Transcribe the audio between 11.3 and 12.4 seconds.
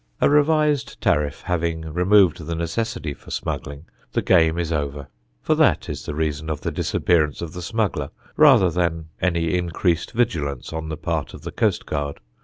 of the coastguard.